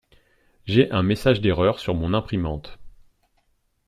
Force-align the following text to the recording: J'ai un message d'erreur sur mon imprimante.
J'ai 0.65 0.89
un 0.89 1.03
message 1.03 1.41
d'erreur 1.41 1.77
sur 1.79 1.93
mon 1.93 2.15
imprimante. 2.15 2.79